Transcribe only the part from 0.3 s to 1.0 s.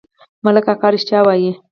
ملک اکا